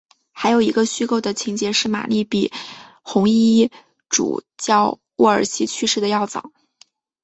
[0.31, 2.51] 还有一个虚构的情节是玛丽比
[3.03, 3.69] 红衣
[4.09, 6.51] 主教沃尔西去世的要早。